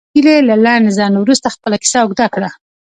[0.15, 2.49] هیلې له لنډ ځنډ وروسته خپله کیسه اوږده کړه